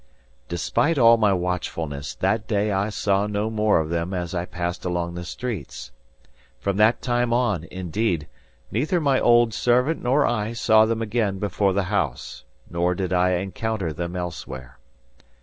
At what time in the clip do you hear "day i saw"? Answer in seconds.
2.47-3.27